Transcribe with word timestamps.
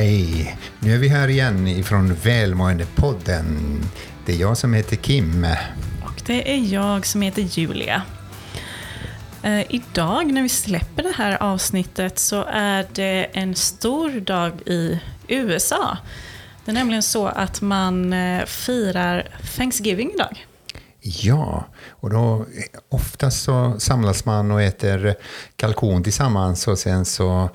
Hej! 0.00 0.56
Nu 0.78 0.94
är 0.94 0.98
vi 0.98 1.08
här 1.08 1.28
igen 1.28 1.68
ifrån 1.68 2.14
Välmåendepodden. 2.14 3.80
Det 4.26 4.32
är 4.32 4.36
jag 4.36 4.56
som 4.56 4.74
heter 4.74 4.96
Kim. 4.96 5.46
Och 6.04 6.22
det 6.26 6.54
är 6.54 6.72
jag 6.72 7.06
som 7.06 7.22
heter 7.22 7.42
Julia. 7.42 8.02
Eh, 9.42 9.74
idag 9.74 10.32
när 10.32 10.42
vi 10.42 10.48
släpper 10.48 11.02
det 11.02 11.12
här 11.16 11.42
avsnittet 11.42 12.18
så 12.18 12.44
är 12.44 12.86
det 12.92 13.24
en 13.32 13.54
stor 13.54 14.20
dag 14.20 14.52
i 14.66 15.00
USA. 15.28 15.98
Det 16.64 16.70
är 16.70 16.74
nämligen 16.74 17.02
så 17.02 17.26
att 17.26 17.60
man 17.60 18.12
eh, 18.12 18.44
firar 18.44 19.28
Thanksgiving 19.56 20.10
idag. 20.14 20.46
Ja, 21.00 21.64
och 21.90 22.10
då 22.10 22.46
oftast 22.88 23.42
så 23.42 23.74
samlas 23.78 24.24
man 24.24 24.50
och 24.50 24.62
äter 24.62 25.14
kalkon 25.56 26.02
tillsammans 26.02 26.68
och 26.68 26.78
sen 26.78 27.04
så 27.04 27.50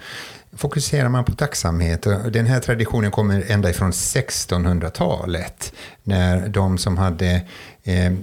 fokuserar 0.55 1.09
man 1.09 1.25
på 1.25 1.31
tacksamhet. 1.31 2.01
Den 2.31 2.45
här 2.45 2.59
traditionen 2.59 3.11
kommer 3.11 3.43
ända 3.47 3.69
ifrån 3.69 3.91
1600-talet 3.91 5.73
när 6.03 6.47
de 6.47 6.77
som 6.77 6.97
hade 6.97 7.41
eh, 7.83 8.13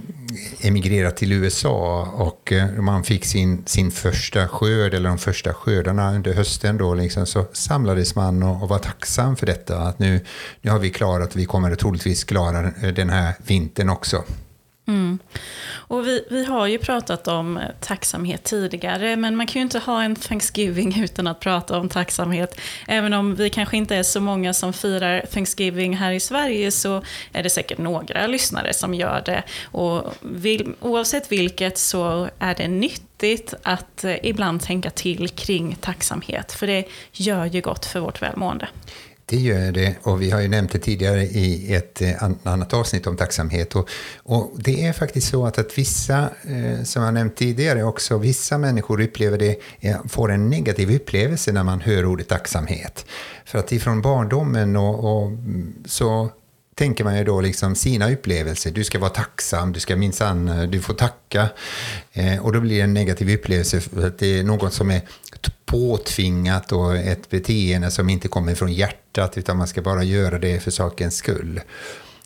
emigrerat 0.61 1.17
till 1.17 1.31
USA 1.31 2.07
och 2.13 2.51
eh, 2.51 2.71
man 2.71 3.03
fick 3.03 3.25
sin, 3.25 3.63
sin 3.65 3.91
första 3.91 4.47
skörd 4.47 4.93
eller 4.93 5.09
de 5.09 5.17
första 5.17 5.53
skördarna 5.53 6.15
under 6.15 6.33
hösten 6.33 6.77
då 6.77 6.93
liksom, 6.93 7.25
så 7.25 7.45
samlades 7.53 8.15
man 8.15 8.43
och, 8.43 8.63
och 8.63 8.69
var 8.69 8.79
tacksam 8.79 9.35
för 9.35 9.45
detta. 9.45 9.77
Att 9.77 9.99
nu, 9.99 10.25
nu 10.61 10.71
har 10.71 10.79
vi 10.79 10.89
klarat, 10.89 11.35
vi 11.35 11.45
kommer 11.45 11.75
troligtvis 11.75 12.23
klara 12.23 12.71
eh, 12.81 12.93
den 12.93 13.09
här 13.09 13.33
vintern 13.45 13.89
också. 13.89 14.23
Mm. 14.85 15.19
Och 15.71 16.07
vi, 16.07 16.25
vi 16.29 16.45
har 16.45 16.67
ju 16.67 16.77
pratat 16.77 17.27
om 17.27 17.57
eh, 17.57 17.63
tacksamhet 17.79 18.43
tidigare, 18.43 19.15
men 19.15 19.35
man 19.35 19.47
kan 19.47 19.59
ju 19.59 19.63
inte 19.63 19.79
ha 19.79 20.03
en 20.03 20.15
Thanksgiving 20.15 21.01
utan 21.03 21.27
att 21.27 21.39
prata 21.39 21.79
om 21.79 21.89
tacksamhet. 21.89 22.59
Även 22.87 23.13
om 23.13 23.35
vi 23.35 23.49
kanske 23.49 23.77
inte 23.77 23.95
är 23.95 24.03
så 24.03 24.21
många 24.21 24.53
som 24.53 24.73
firar 24.73 25.25
Thanksgiving 25.31 25.97
här 25.97 26.11
i 26.11 26.19
Sverige 26.19 26.71
så 26.71 27.03
är 27.31 27.43
det 27.43 27.49
säkert 27.49 27.77
några 27.77 28.27
lyssnare 28.27 28.73
som 28.73 28.93
gör 28.93 29.21
det. 29.25 29.43
Och 29.63 30.13
vill, 30.21 30.73
oavsett 30.79 31.31
vilket 31.31 31.77
så 31.77 32.29
är 32.39 32.55
det 32.55 32.67
nyttigt 32.67 33.53
att 33.63 34.03
eh, 34.03 34.25
ibland 34.25 34.61
tänka 34.61 34.89
till 34.89 35.29
kring 35.29 35.75
tacksamhet, 35.75 36.51
för 36.51 36.67
det 36.67 36.87
gör 37.11 37.45
ju 37.45 37.61
gott 37.61 37.85
för 37.85 37.99
vårt 37.99 38.21
välmående. 38.21 38.67
Det 39.25 39.37
gör 39.37 39.71
det 39.71 39.95
och 40.03 40.21
vi 40.21 40.31
har 40.31 40.41
ju 40.41 40.47
nämnt 40.47 40.71
det 40.71 40.79
tidigare 40.79 41.23
i 41.23 41.73
ett 41.73 42.01
eh, 42.01 42.23
annat 42.43 42.73
avsnitt 42.73 43.07
om 43.07 43.17
tacksamhet. 43.17 43.75
Och, 43.75 43.89
och 44.23 44.51
det 44.57 44.85
är 44.85 44.93
faktiskt 44.93 45.29
så 45.29 45.45
att, 45.45 45.57
att 45.57 45.77
vissa, 45.77 46.29
eh, 46.43 46.83
som 46.83 47.03
jag 47.03 47.13
nämnt 47.13 47.35
tidigare 47.35 47.83
också, 47.83 48.17
vissa 48.17 48.57
människor 48.57 49.01
upplever 49.01 49.37
det, 49.37 49.59
får 50.09 50.31
en 50.31 50.49
negativ 50.49 50.95
upplevelse 50.95 51.51
när 51.51 51.63
man 51.63 51.81
hör 51.81 52.05
ordet 52.05 52.27
tacksamhet. 52.27 53.05
För 53.45 53.59
att 53.59 53.71
ifrån 53.71 54.01
barndomen 54.01 54.75
och, 54.75 55.23
och 55.23 55.31
så 55.85 56.29
tänker 56.75 57.03
man 57.03 57.17
ju 57.17 57.23
då 57.23 57.41
liksom 57.41 57.75
sina 57.75 58.11
upplevelser. 58.11 58.71
Du 58.71 58.83
ska 58.83 58.99
vara 58.99 59.09
tacksam, 59.09 59.73
du 59.73 59.79
ska 59.79 59.95
minsann, 59.95 60.47
eh, 60.47 60.63
du 60.63 60.81
får 60.81 60.93
tacka. 60.93 61.49
Eh, 62.13 62.45
och 62.45 62.53
då 62.53 62.59
blir 62.59 62.75
det 62.75 62.81
en 62.81 62.93
negativ 62.93 63.33
upplevelse 63.33 63.81
för 63.81 64.07
att 64.07 64.17
det 64.17 64.39
är 64.39 64.43
något 64.43 64.73
som 64.73 64.91
är 64.91 65.01
påtvingat 65.73 66.71
och 66.71 66.95
ett 66.95 67.29
beteende 67.29 67.91
som 67.91 68.09
inte 68.09 68.27
kommer 68.27 68.55
från 68.55 68.73
hjärtat 68.73 69.37
utan 69.37 69.57
man 69.57 69.67
ska 69.67 69.81
bara 69.81 70.03
göra 70.03 70.39
det 70.39 70.59
för 70.59 70.71
sakens 70.71 71.15
skull. 71.15 71.61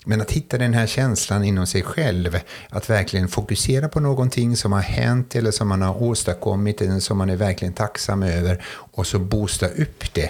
Men 0.05 0.21
att 0.21 0.31
hitta 0.31 0.57
den 0.57 0.73
här 0.73 0.87
känslan 0.87 1.43
inom 1.43 1.67
sig 1.67 1.83
själv, 1.83 2.39
att 2.69 2.89
verkligen 2.89 3.27
fokusera 3.27 3.89
på 3.89 3.99
någonting 3.99 4.57
som 4.57 4.71
har 4.71 4.81
hänt 4.81 5.35
eller 5.35 5.51
som 5.51 5.67
man 5.67 5.81
har 5.81 6.03
åstadkommit 6.03 6.81
eller 6.81 6.99
som 6.99 7.17
man 7.17 7.29
är 7.29 7.35
verkligen 7.35 7.73
tacksam 7.73 8.23
över 8.23 8.63
och 8.67 9.07
så 9.07 9.19
boosta 9.19 9.67
upp 9.67 10.13
det, 10.13 10.29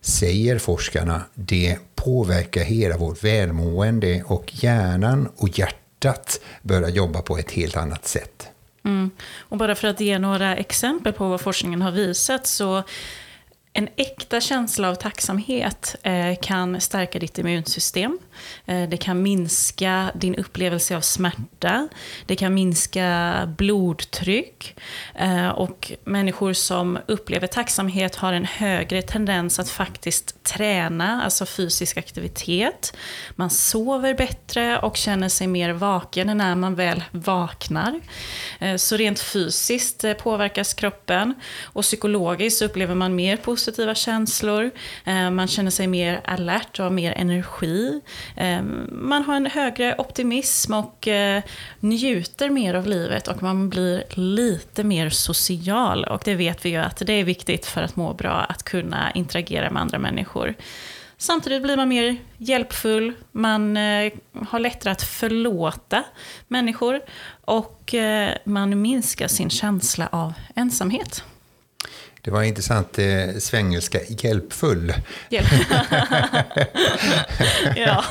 säger 0.00 0.58
forskarna, 0.58 1.22
det 1.34 1.78
påverkar 1.94 2.64
hela 2.64 2.96
vårt 2.96 3.24
välmående 3.24 4.22
och 4.26 4.64
hjärnan 4.64 5.28
och 5.36 5.58
hjärtat 5.58 6.40
börjar 6.62 6.88
jobba 6.88 7.22
på 7.22 7.38
ett 7.38 7.50
helt 7.50 7.76
annat 7.76 8.06
sätt. 8.06 8.48
Mm. 8.84 9.10
Och 9.38 9.56
bara 9.56 9.74
för 9.74 9.88
att 9.88 10.00
ge 10.00 10.18
några 10.18 10.56
exempel 10.56 11.12
på 11.12 11.28
vad 11.28 11.40
forskningen 11.40 11.82
har 11.82 11.92
visat 11.92 12.46
så 12.46 12.82
en 13.72 13.88
äkta 13.96 14.40
känsla 14.40 14.88
av 14.88 14.94
tacksamhet 14.94 15.96
eh, 16.02 16.38
kan 16.42 16.80
stärka 16.80 17.18
ditt 17.18 17.38
immunsystem. 17.38 18.18
Eh, 18.66 18.88
det 18.88 18.96
kan 18.96 19.22
minska 19.22 20.10
din 20.14 20.34
upplevelse 20.34 20.96
av 20.96 21.00
smärta. 21.00 21.88
Det 22.26 22.36
kan 22.36 22.54
minska 22.54 23.54
blodtryck. 23.58 24.76
Eh, 25.14 25.48
och 25.48 25.92
människor 26.04 26.52
som 26.52 26.98
upplever 27.06 27.46
tacksamhet 27.46 28.16
har 28.16 28.32
en 28.32 28.44
högre 28.44 29.02
tendens 29.02 29.58
att 29.58 29.70
faktiskt 29.70 30.44
träna, 30.44 31.22
alltså 31.22 31.46
fysisk 31.46 31.96
aktivitet. 31.96 32.96
Man 33.36 33.50
sover 33.50 34.14
bättre 34.14 34.78
och 34.78 34.96
känner 34.96 35.28
sig 35.28 35.46
mer 35.46 35.72
vaken 35.72 36.36
när 36.36 36.54
man 36.54 36.74
väl 36.74 37.04
vaknar. 37.10 38.00
Eh, 38.58 38.76
så 38.76 38.96
rent 38.96 39.20
fysiskt 39.20 40.04
påverkas 40.18 40.74
kroppen. 40.74 41.34
Och 41.62 41.82
psykologiskt 41.82 42.62
upplever 42.62 42.94
man 42.94 43.14
mer 43.14 43.36
positiva 43.36 43.94
känslor, 43.94 44.70
man 45.30 45.48
känner 45.48 45.70
sig 45.70 45.86
mer 45.86 46.20
alert 46.24 46.78
och 46.78 46.84
har 46.84 46.90
mer 46.90 47.12
energi. 47.12 48.00
Ehm, 48.36 48.88
man 48.90 49.24
har 49.24 49.34
en 49.34 49.46
högre 49.46 49.94
optimism 49.98 50.74
och 50.74 51.08
eh, 51.08 51.42
njuter 51.80 52.50
mer 52.50 52.74
av 52.74 52.86
livet 52.86 53.28
och 53.28 53.42
man 53.42 53.68
blir 53.68 54.04
lite 54.10 54.84
mer 54.84 55.10
social. 55.10 56.04
Och 56.04 56.22
det 56.24 56.34
vet 56.34 56.64
vi 56.64 56.68
ju 56.68 56.76
att 56.76 57.02
det 57.06 57.12
är 57.12 57.24
viktigt 57.24 57.66
för 57.66 57.82
att 57.82 57.96
må 57.96 58.14
bra, 58.14 58.32
att 58.32 58.62
kunna 58.62 59.12
interagera 59.12 59.70
med 59.70 59.82
andra 59.82 59.98
människor. 59.98 60.54
Samtidigt 61.20 61.62
blir 61.62 61.76
man 61.76 61.88
mer 61.88 62.16
hjälpfull, 62.36 63.12
man 63.32 63.76
eh, 63.76 64.12
har 64.48 64.58
lättare 64.58 64.92
att 64.92 65.02
förlåta 65.02 66.04
människor 66.48 67.00
och 67.44 67.94
eh, 67.94 68.34
man 68.44 68.82
minskar 68.82 69.28
sin 69.28 69.50
känsla 69.50 70.08
av 70.12 70.32
ensamhet. 70.54 71.24
Det 72.22 72.30
var 72.30 72.42
intressant 72.42 72.98
eh, 72.98 73.06
svengelska, 73.38 73.98
hjälpfull. 74.08 74.94
Hjälp. 75.28 75.46
ja, 77.76 78.04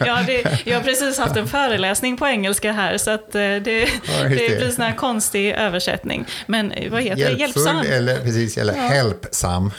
ja 0.00 0.22
det, 0.26 0.60
jag 0.64 0.76
har 0.76 0.82
precis 0.82 1.18
haft 1.18 1.36
en 1.36 1.48
föreläsning 1.48 2.16
på 2.16 2.26
engelska 2.26 2.72
här 2.72 2.98
så 2.98 3.10
att 3.10 3.34
eh, 3.34 3.40
det, 3.40 3.60
det. 3.60 3.90
det 4.22 4.28
blir 4.28 4.64
en 4.64 4.72
sån 4.72 4.84
här 4.84 4.96
konstig 4.96 5.50
översättning. 5.50 6.26
Men 6.46 6.72
eh, 6.72 6.90
vad 6.92 7.02
heter 7.02 7.18
Hjälpfull 7.18 7.64
det? 7.64 7.70
Hjälpsam? 7.70 7.92
Eller, 7.92 8.20
precis, 8.20 8.58
eller 8.58 8.76
ja. 8.76 8.82
helpsam. 8.82 9.70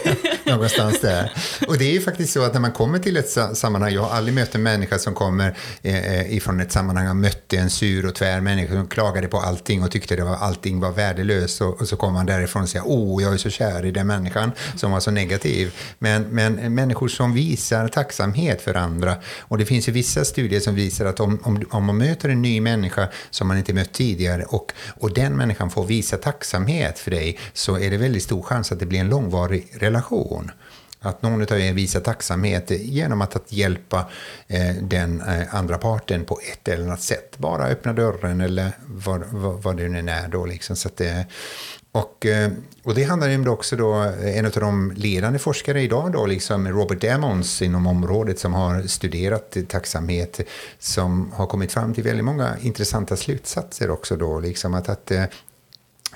Någonstans 0.44 1.00
där. 1.00 1.32
Och 1.66 1.78
det 1.78 1.84
är 1.84 1.92
ju 1.92 2.00
faktiskt 2.00 2.32
så 2.32 2.42
att 2.42 2.52
när 2.52 2.60
man 2.60 2.72
kommer 2.72 2.98
till 2.98 3.16
ett 3.16 3.56
sammanhang, 3.56 3.92
jag 3.92 4.02
har 4.02 4.16
aldrig 4.16 4.34
mött 4.34 4.54
en 4.54 4.62
människa 4.62 4.98
som 4.98 5.14
kommer 5.14 5.56
eh, 5.82 6.36
ifrån 6.36 6.60
ett 6.60 6.72
sammanhang 6.72 7.08
och 7.08 7.16
mötte 7.16 7.56
en 7.56 7.70
sur 7.70 8.06
och 8.06 8.14
tvär 8.14 8.40
människa 8.40 8.72
som 8.72 8.88
klagade 8.88 9.28
på 9.28 9.38
allting 9.38 9.82
och 9.82 9.90
tyckte 9.90 10.22
att 10.22 10.42
allting 10.42 10.80
var 10.80 10.92
värdelöst 10.92 11.60
och, 11.60 11.80
och 11.80 11.88
så 11.88 11.96
kommer 11.96 12.12
man 12.12 12.26
därifrån 12.26 12.62
och 12.62 12.68
säger 12.68 12.84
oh, 12.84 13.22
jag 13.28 13.34
är 13.34 13.38
så 13.38 13.50
kär 13.50 13.84
i 13.84 13.90
den 13.90 14.06
människan 14.06 14.52
som 14.76 14.90
var 14.90 15.00
så 15.00 15.10
negativ. 15.10 15.74
Men, 15.98 16.22
men 16.22 16.74
människor 16.74 17.08
som 17.08 17.34
visar 17.34 17.88
tacksamhet 17.88 18.62
för 18.62 18.74
andra. 18.74 19.16
Och 19.40 19.58
det 19.58 19.66
finns 19.66 19.88
ju 19.88 19.92
vissa 19.92 20.24
studier 20.24 20.60
som 20.60 20.74
visar 20.74 21.06
att 21.06 21.20
om, 21.20 21.40
om, 21.42 21.64
om 21.70 21.84
man 21.84 21.98
möter 21.98 22.28
en 22.28 22.42
ny 22.42 22.60
människa 22.60 23.08
som 23.30 23.48
man 23.48 23.58
inte 23.58 23.74
mött 23.74 23.92
tidigare 23.92 24.44
och, 24.44 24.72
och 25.00 25.14
den 25.14 25.36
människan 25.36 25.70
får 25.70 25.84
visa 25.84 26.16
tacksamhet 26.16 26.98
för 26.98 27.10
dig 27.10 27.38
så 27.52 27.78
är 27.78 27.90
det 27.90 27.96
väldigt 27.96 28.22
stor 28.22 28.42
chans 28.42 28.72
att 28.72 28.80
det 28.80 28.86
blir 28.86 29.00
en 29.00 29.08
långvarig 29.08 29.68
relation. 29.72 30.50
Att 31.00 31.22
någon 31.22 31.42
av 31.42 31.60
er 31.60 31.72
visar 31.72 32.00
tacksamhet 32.00 32.70
genom 32.70 33.20
att, 33.20 33.36
att 33.36 33.52
hjälpa 33.52 34.10
eh, 34.46 34.74
den 34.82 35.20
eh, 35.20 35.54
andra 35.54 35.78
parten 35.78 36.24
på 36.24 36.40
ett 36.52 36.68
eller 36.68 36.84
annat 36.84 37.02
sätt. 37.02 37.38
Bara 37.38 37.66
öppna 37.66 37.92
dörren 37.92 38.40
eller 38.40 38.72
vad, 38.86 39.24
vad, 39.30 39.62
vad 39.62 39.76
det 39.76 39.88
nu 39.88 40.10
är. 40.10 40.28
Då, 40.28 40.46
liksom. 40.46 40.76
så 40.76 40.88
att 40.88 41.00
eh, 41.00 41.20
och, 41.92 42.26
eh, 42.26 42.50
och 42.82 42.94
det 42.94 43.02
handlar 43.02 43.28
ju 43.28 43.48
också 43.48 43.76
då, 43.76 44.04
eh, 44.04 44.38
en 44.38 44.46
av 44.46 44.52
de 44.52 44.92
ledande 44.96 45.38
forskare 45.38 45.82
idag, 45.82 46.12
då, 46.12 46.26
liksom 46.26 46.68
Robert 46.68 47.00
Damons 47.00 47.62
inom 47.62 47.86
området 47.86 48.38
som 48.38 48.54
har 48.54 48.82
studerat 48.82 49.56
tacksamhet, 49.68 50.40
som 50.78 51.32
har 51.32 51.46
kommit 51.46 51.72
fram 51.72 51.94
till 51.94 52.04
väldigt 52.04 52.24
många 52.24 52.56
intressanta 52.60 53.16
slutsatser 53.16 53.90
också 53.90 54.16
då, 54.16 54.40
liksom 54.40 54.74
att, 54.74 54.88
att 54.88 55.10
eh, 55.10 55.24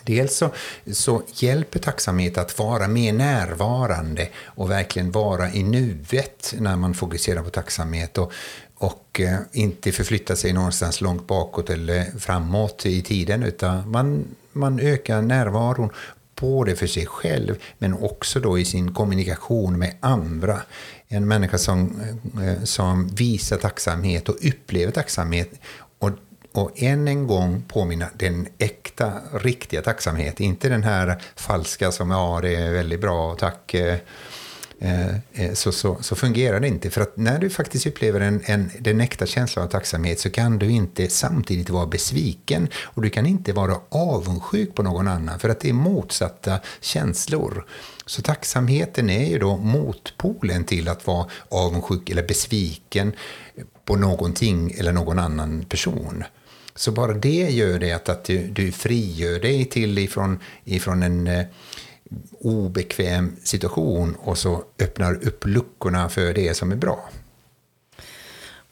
Dels 0.05 0.37
så, 0.37 0.51
så 0.93 1.23
hjälper 1.35 1.79
tacksamhet 1.79 2.39
att 2.39 2.59
vara 2.59 2.89
mer 2.89 3.13
närvarande 3.13 4.29
och 4.45 4.71
verkligen 4.71 5.11
vara 5.11 5.53
i 5.53 5.63
nuet 5.63 6.55
när 6.59 6.77
man 6.77 6.95
fokuserar 6.95 7.43
på 7.43 7.51
tacksamhet. 7.51 8.19
Och, 8.19 8.33
och 8.83 9.21
eh, 9.21 9.39
inte 9.53 9.93
förflytta 9.93 10.37
sig 10.37 10.53
någonstans 10.53 11.01
långt 11.01 11.27
bakåt 11.27 11.71
eller 11.71 12.19
framåt 12.19 12.87
i 12.87 13.03
tiden 13.03 13.43
utan 13.43 13.91
man 13.91 14.25
man 14.53 14.81
ökar 14.81 15.23
närvaron 15.23 15.91
både 16.41 16.77
för 16.77 16.87
sig 16.87 17.07
själv 17.07 17.63
men 17.79 17.95
också 17.95 18.41
då 18.41 18.59
i 18.59 18.65
sin 18.65 18.95
kommunikation 18.95 19.79
med 19.79 19.95
andra. 20.01 20.61
En 21.09 21.29
människa 21.29 21.59
som, 21.59 22.01
eh, 22.43 22.65
som 22.65 23.09
visar 23.09 23.57
tacksamhet 23.57 24.29
och 24.29 24.37
upplever 24.49 24.93
tacksamhet 24.93 25.51
och, 25.99 26.11
och 26.53 26.83
än 26.83 27.09
en 27.09 27.27
gång 27.27 27.63
påminna 27.69 28.07
den 28.19 28.49
äkta, 28.59 29.13
riktiga 29.33 29.83
tacksamhet. 29.83 30.41
Inte 30.41 30.69
den 30.69 30.83
här 30.83 31.23
falska 31.37 31.93
som 31.93 32.11
ja, 32.11 32.41
det 32.43 32.55
är 32.55 32.73
väldigt 32.73 33.01
bra, 33.01 33.35
tack. 33.35 33.75
Eh, 33.75 33.99
Eh, 34.85 35.15
eh, 35.33 35.53
så, 35.55 35.73
så, 35.73 35.99
så 36.01 36.17
fungerar 36.17 36.61
det 36.61 36.69
inte. 36.69 36.91
För 36.91 37.01
att 37.01 37.17
när 37.17 37.39
du 37.39 37.51
faktiskt 37.51 37.87
upplever 37.87 38.21
en, 38.21 38.43
en, 38.45 38.71
den 38.79 39.01
äkta 39.01 39.27
känslan 39.27 39.65
av 39.65 39.69
tacksamhet 39.69 40.21
så 40.21 40.31
kan 40.31 40.59
du 40.59 40.71
inte 40.71 41.09
samtidigt 41.09 41.71
vara 41.71 41.87
besviken 41.87 42.69
och 42.83 43.03
du 43.03 43.11
kan 43.11 43.27
inte 43.27 43.53
vara 43.53 43.77
avundsjuk 43.89 44.75
på 44.75 44.83
någon 44.83 45.09
annan 45.09 45.39
för 45.39 45.49
att 45.49 45.61
det 45.61 45.69
är 45.69 45.73
motsatta 45.73 46.61
känslor. 46.81 47.67
Så 48.07 48.23
tacksamheten 48.23 49.11
är 49.11 49.29
ju 49.29 49.39
då 49.39 49.57
motpolen 49.57 50.65
till 50.65 50.89
att 50.89 51.07
vara 51.07 51.27
avundsjuk 51.49 52.11
eller 52.11 52.23
besviken 52.23 53.13
på 53.85 53.97
någonting 53.97 54.75
eller 54.79 54.93
någon 54.93 55.19
annan 55.19 55.65
person. 55.65 56.25
Så 56.75 56.93
bara 56.93 57.13
det 57.13 57.51
gör 57.51 57.79
det 57.79 57.93
att, 57.93 58.09
att 58.09 58.25
du, 58.25 58.47
du 58.47 58.73
frigör 58.73 59.41
dig 59.41 59.65
till 59.65 59.99
ifrån, 59.99 60.39
ifrån 60.65 61.03
en 61.03 61.27
eh, 61.27 61.45
obekväm 62.41 63.37
situation 63.43 64.17
och 64.19 64.39
så 64.39 64.65
öppnar 64.79 65.27
upp 65.27 65.47
luckorna 65.47 66.09
för 66.09 66.35
det 66.35 66.57
som 66.57 66.73
är 66.73 66.77
bra. 66.77 67.11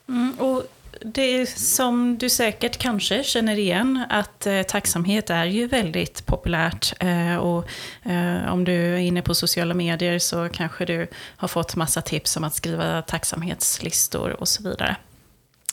Mm, 0.09 0.33
och 0.39 0.63
det 1.05 1.47
som 1.47 2.19
du 2.19 2.29
säkert 2.29 2.77
kanske 2.79 3.25
känner 3.25 3.59
igen, 3.59 4.05
att 4.09 4.47
eh, 4.47 4.63
tacksamhet 4.63 5.31
är 5.31 5.45
ju 5.45 5.67
väldigt 5.67 6.27
populärt. 6.27 6.93
Eh, 7.01 7.37
och 7.37 7.65
eh, 8.03 8.53
om 8.53 8.65
du 8.65 8.73
är 8.73 8.99
inne 8.99 9.23
på 9.23 9.35
sociala 9.35 9.75
medier 9.75 10.19
så 10.19 10.49
kanske 10.49 10.85
du 10.85 11.07
har 11.37 11.49
fått 11.49 11.77
massa 11.77 12.03
tips 12.03 12.37
om 12.37 12.45
att 12.45 12.55
skriva 12.55 13.03
tacksamhetslistor 13.03 14.41
och 14.41 14.49
så 14.49 14.63
vidare. 14.63 14.97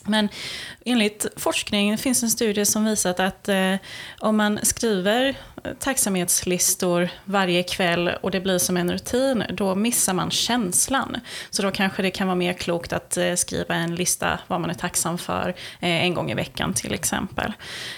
Men 0.07 0.30
enligt 0.86 1.25
forskning 1.36 1.98
finns 1.98 2.24
en 2.24 2.30
studie 2.30 2.65
som 2.65 2.86
visat 2.86 3.19
att 3.19 3.50
eh, 3.50 3.75
om 4.19 4.38
man 4.38 4.59
skriver 4.63 5.36
eh, 5.63 5.74
tacksamhetslistor 5.80 7.09
varje 7.25 7.63
kväll 7.63 8.12
och 8.21 8.31
det 8.31 8.42
blir 8.42 8.57
som 8.57 8.77
en 8.77 8.92
rutin, 8.92 9.44
då 9.50 9.75
missar 9.75 10.13
man 10.13 10.31
känslan. 10.31 11.18
Så 11.50 11.62
då 11.62 11.71
kanske 11.71 12.01
det 12.01 12.12
kan 12.12 12.27
vara 12.27 12.36
mer 12.36 12.54
klokt 12.54 12.94
att 12.94 13.18
eh, 13.18 13.33
skriva 13.33 13.75
en 13.75 13.95
lista 13.95 14.39
vad 14.48 14.62
man 14.62 14.69
är 14.69 14.74
tacksam 14.74 15.18
för 15.18 15.50
eh, 15.80 16.04
en 16.04 16.13
gång 16.13 16.31
i 16.31 16.33
veckan 16.33 16.74
till 16.74 16.94
exempel. 16.94 17.54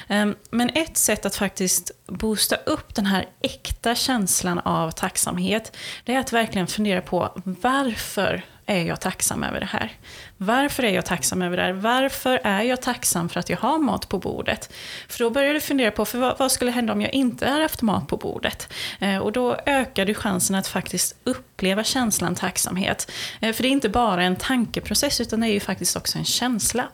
Eh, 0.07 0.27
men 0.51 0.69
ett 0.69 0.97
sätt 0.97 1.25
att 1.25 1.35
faktiskt 1.35 1.91
boosta 2.07 2.55
upp 2.55 2.95
den 2.95 3.05
här 3.05 3.25
äkta 3.41 3.95
känslan 3.95 4.59
av 4.59 4.91
tacksamhet, 4.91 5.77
det 6.03 6.13
är 6.13 6.19
att 6.19 6.33
verkligen 6.33 6.67
fundera 6.67 7.01
på 7.01 7.33
varför 7.45 8.43
är 8.69 8.83
jag 8.83 9.01
tacksam 9.01 9.43
över 9.43 9.59
det 9.59 9.65
här? 9.65 9.91
Varför 10.37 10.83
är 10.83 10.91
jag 10.91 11.05
tacksam 11.05 11.41
över 11.41 11.57
det 11.57 11.63
här? 11.63 11.71
Varför 11.71 12.39
är 12.43 12.61
jag 12.61 12.81
tacksam 12.81 13.29
för 13.29 13.39
att 13.39 13.49
jag 13.49 13.57
har 13.57 13.79
mat 13.79 14.09
på 14.09 14.19
bordet? 14.19 14.73
För 15.07 15.19
då 15.19 15.29
börjar 15.29 15.53
du 15.53 15.59
fundera 15.59 15.91
på, 15.91 16.05
för 16.05 16.17
vad, 16.17 16.37
vad 16.37 16.51
skulle 16.51 16.71
hända 16.71 16.93
om 16.93 17.01
jag 17.01 17.13
inte 17.13 17.47
hade 17.47 17.61
haft 17.61 17.81
mat 17.81 18.07
på 18.07 18.17
bordet? 18.17 18.73
Eh, 18.99 19.17
och 19.17 19.31
då 19.31 19.57
ökar 19.65 20.05
du 20.05 20.13
chansen 20.13 20.55
att 20.55 20.67
faktiskt 20.67 21.15
uppleva 21.23 21.83
känslan 21.83 22.35
tacksamhet. 22.35 23.11
Eh, 23.41 23.53
för 23.53 23.63
det 23.63 23.69
är 23.69 23.71
inte 23.71 23.89
bara 23.89 24.23
en 24.23 24.35
tankeprocess, 24.35 25.21
utan 25.21 25.39
det 25.39 25.47
är 25.47 25.53
ju 25.53 25.59
faktiskt 25.59 25.95
också 25.95 26.17
en 26.17 26.25
känsla. 26.25 26.87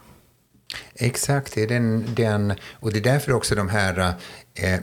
Exakt, 0.95 1.53
det 1.55 1.63
är 1.63 1.67
den, 1.67 2.05
den, 2.15 2.53
och 2.73 2.93
det 2.93 2.99
är 2.99 3.03
därför 3.03 3.31
också 3.31 3.55
de 3.55 3.69
här 3.69 4.13
eh, 4.53 4.79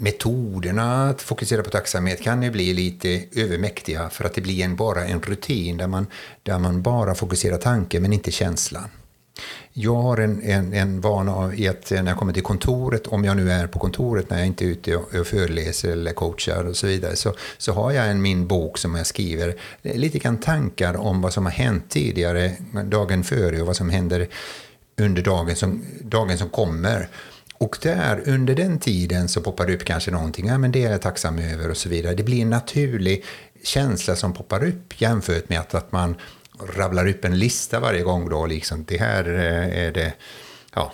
metoderna 0.00 1.08
att 1.08 1.22
fokusera 1.22 1.62
på 1.62 1.70
tacksamhet 1.70 2.22
kan 2.22 2.42
ju 2.42 2.50
bli 2.50 2.72
lite 2.72 3.24
övermäktiga 3.32 4.10
för 4.10 4.24
att 4.24 4.34
det 4.34 4.40
blir 4.40 4.64
en, 4.64 4.76
bara 4.76 5.04
en 5.04 5.20
rutin 5.20 5.76
där 5.76 5.86
man, 5.86 6.06
där 6.42 6.58
man 6.58 6.82
bara 6.82 7.14
fokuserar 7.14 7.58
tanken 7.58 8.02
men 8.02 8.12
inte 8.12 8.30
känslan. 8.30 8.88
Jag 9.72 9.94
har 9.94 10.18
en, 10.18 10.42
en, 10.42 10.72
en 10.72 11.00
vana 11.00 11.54
i 11.54 11.68
att 11.68 11.92
eh, 11.92 12.02
när 12.02 12.10
jag 12.10 12.18
kommer 12.18 12.32
till 12.32 12.42
kontoret, 12.42 13.06
om 13.06 13.24
jag 13.24 13.36
nu 13.36 13.52
är 13.52 13.66
på 13.66 13.78
kontoret 13.78 14.30
när 14.30 14.38
jag 14.38 14.46
inte 14.46 14.64
är 14.64 14.68
ute 14.68 14.96
och, 14.96 15.14
och 15.14 15.26
föreläser 15.26 15.92
eller 15.92 16.12
coachar 16.12 16.64
och 16.64 16.76
så 16.76 16.86
vidare, 16.86 17.16
så, 17.16 17.34
så 17.58 17.72
har 17.72 17.92
jag 17.92 18.10
en, 18.10 18.22
min 18.22 18.46
bok 18.46 18.78
som 18.78 18.94
jag 18.94 19.06
skriver 19.06 19.54
lite 19.82 20.18
grann 20.18 20.36
tankar 20.36 20.96
om 20.96 21.20
vad 21.20 21.32
som 21.32 21.44
har 21.44 21.52
hänt 21.52 21.84
tidigare, 21.88 22.52
dagen 22.84 23.24
före 23.24 23.60
och 23.60 23.66
vad 23.66 23.76
som 23.76 23.90
händer 23.90 24.28
under 25.00 25.22
dagen 25.22 25.56
som, 25.56 25.84
dagen 26.00 26.38
som 26.38 26.48
kommer. 26.48 27.08
Och 27.58 27.78
där, 27.82 28.22
under 28.26 28.54
den 28.54 28.78
tiden 28.78 29.28
så 29.28 29.40
poppar 29.40 29.66
det 29.66 29.74
upp 29.74 29.84
kanske 29.84 30.10
någonting, 30.10 30.46
ja 30.46 30.58
men 30.58 30.72
det 30.72 30.84
är 30.84 30.90
jag 30.90 31.02
tacksam 31.02 31.38
över 31.38 31.70
och 31.70 31.76
så 31.76 31.88
vidare. 31.88 32.14
Det 32.14 32.22
blir 32.22 32.42
en 32.42 32.50
naturlig 32.50 33.24
känsla 33.64 34.16
som 34.16 34.32
poppar 34.32 34.64
upp 34.64 35.00
jämfört 35.00 35.48
med 35.48 35.60
att, 35.60 35.74
att 35.74 35.92
man 35.92 36.16
rabblar 36.76 37.08
upp 37.08 37.24
en 37.24 37.38
lista 37.38 37.80
varje 37.80 38.02
gång 38.02 38.28
då, 38.28 38.46
liksom 38.46 38.84
det 38.88 38.98
här 38.98 39.24
eh, 39.24 39.86
är 39.86 39.92
det, 39.92 40.12
ja, 40.74 40.92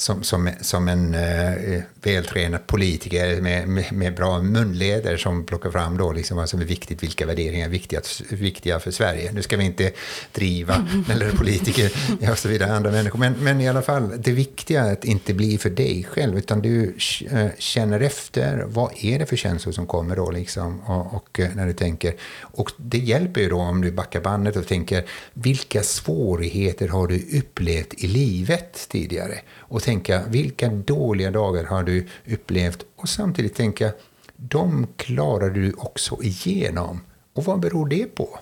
som, 0.00 0.22
som, 0.22 0.50
som 0.60 0.88
en 0.88 1.14
eh, 1.14 1.82
vältränad 2.02 2.66
politiker 2.66 3.40
med, 3.40 3.68
med, 3.68 3.92
med, 3.92 4.14
bra 4.14 4.42
munleder 4.42 5.16
som 5.16 5.44
plockar 5.44 5.70
fram 5.70 5.96
då 5.96 6.12
liksom 6.12 6.36
vad 6.36 6.48
som 6.48 6.60
är 6.60 6.64
viktigt, 6.64 7.02
vilka 7.02 7.26
värderingar 7.26 7.66
är 7.66 7.70
viktiga, 7.70 8.00
viktiga 8.30 8.80
för 8.80 8.90
Sverige. 8.90 9.32
Nu 9.32 9.42
ska 9.42 9.56
vi 9.56 9.64
inte 9.64 9.90
driva, 10.32 10.86
eller 11.10 11.30
politiker 11.30 11.92
och 12.30 12.38
så 12.38 12.48
vidare, 12.48 12.72
andra 12.72 12.90
människor, 12.90 13.18
men, 13.18 13.32
men 13.32 13.60
i 13.60 13.68
alla 13.68 13.82
fall, 13.82 14.12
det 14.18 14.32
viktiga 14.32 14.84
är 14.84 14.92
att 14.92 15.04
inte 15.04 15.34
bli 15.34 15.58
för 15.58 15.70
dig 15.70 16.06
själv, 16.10 16.38
utan 16.38 16.62
du 16.62 16.94
eh, 17.30 17.46
känner 17.58 18.00
efter, 18.00 18.64
vad 18.66 18.92
är 18.96 19.18
det 19.18 19.26
för 19.26 19.36
känslor 19.36 19.72
som 19.72 19.86
kommer 19.86 20.16
då 20.16 20.30
liksom, 20.30 20.80
och, 20.80 21.14
och 21.14 21.40
eh, 21.40 21.48
när 21.54 21.66
du 21.66 21.72
tänker, 21.72 22.14
och 22.40 22.72
det 22.76 22.98
hjälper 22.98 23.40
ju 23.40 23.48
då 23.48 23.58
om 23.58 23.80
du 23.80 23.92
backar 23.92 24.20
bandet 24.20 24.56
och 24.56 24.66
tänker, 24.66 25.04
vilka 25.34 25.82
svårigheter 25.82 26.88
har 26.88 27.06
du 27.06 27.38
upplevt 27.38 27.94
i 27.94 28.06
livet 28.06 28.88
tidigare? 28.88 29.38
Och 29.58 29.82
tänka, 29.90 30.22
vilka 30.28 30.68
dåliga 30.68 31.30
dagar 31.30 31.64
har 31.64 31.82
du 31.82 32.06
upplevt? 32.26 32.84
Och 32.96 33.08
samtidigt 33.08 33.54
tänka, 33.54 33.92
de 34.36 34.86
klarar 34.96 35.50
du 35.50 35.72
också 35.72 36.22
igenom. 36.22 37.00
Och 37.34 37.44
vad 37.44 37.60
beror 37.60 37.88
det 37.88 38.14
på? 38.14 38.38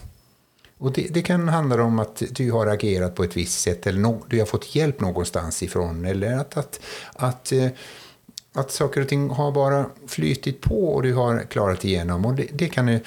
Och 0.78 0.92
det, 0.92 1.06
det, 1.10 1.22
kan 1.22 1.48
handla 1.48 1.82
om 1.82 1.98
att 1.98 2.22
du 2.30 2.52
har 2.52 2.66
agerat 2.66 3.14
på 3.14 3.24
ett 3.24 3.36
visst 3.36 3.60
sätt 3.60 3.86
eller 3.86 4.00
no, 4.00 4.24
du 4.28 4.38
har 4.38 4.46
fått 4.46 4.74
hjälp 4.74 5.00
någonstans 5.00 5.62
ifrån. 5.62 6.04
Eller 6.04 6.38
att, 6.38 6.56
att, 6.56 6.80
att, 7.12 7.52
eh, 7.52 7.68
att 8.52 8.70
saker 8.70 9.00
och 9.00 9.08
ting 9.08 9.30
har 9.30 9.52
bara 9.52 9.86
flytit 10.06 10.60
på 10.60 10.88
och 10.88 11.02
du 11.02 11.14
har 11.14 11.40
klarat 11.40 11.84
igenom. 11.84 12.26
Och 12.26 12.34
det, 12.34 12.46
det 12.52 12.68
kan 12.68 13.00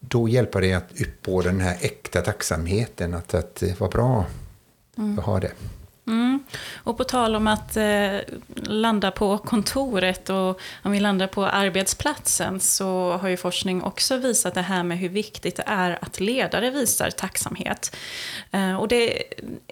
då 0.00 0.28
hjälpa 0.28 0.60
dig 0.60 0.72
att 0.72 1.00
uppå 1.00 1.42
den 1.42 1.60
här 1.60 1.76
äkta 1.80 2.20
tacksamheten. 2.20 3.14
Att, 3.14 3.34
att 3.34 3.62
eh, 3.62 3.72
vad 3.78 3.90
bra 3.90 4.26
mm. 4.98 5.14
jag 5.16 5.22
har 5.22 5.40
det. 5.40 5.52
Och 6.74 6.96
på 6.96 7.04
tal 7.04 7.36
om 7.36 7.46
att 7.46 7.76
eh, 7.76 8.16
landa 8.62 9.10
på 9.10 9.38
kontoret 9.38 10.30
och 10.30 10.60
om 10.82 10.92
vi 10.92 11.00
landar 11.00 11.26
på 11.26 11.46
arbetsplatsen 11.46 12.60
så 12.60 13.12
har 13.12 13.28
ju 13.28 13.36
forskning 13.36 13.82
också 13.82 14.16
visat 14.16 14.54
det 14.54 14.62
här 14.62 14.82
med 14.82 14.98
hur 14.98 15.08
viktigt 15.08 15.56
det 15.56 15.64
är 15.66 15.98
att 16.02 16.20
ledare 16.20 16.70
visar 16.70 17.10
tacksamhet. 17.10 17.96
Eh, 18.50 18.74
och 18.74 18.88
det, 18.88 19.22